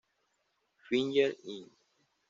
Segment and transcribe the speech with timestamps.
[0.89, 1.69] Fingers Inc.